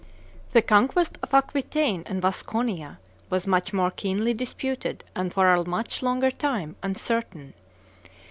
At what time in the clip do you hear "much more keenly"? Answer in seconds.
3.45-4.33